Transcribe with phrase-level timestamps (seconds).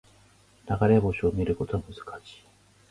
[0.67, 1.93] 流れ星を見ることは難
[2.25, 2.43] しい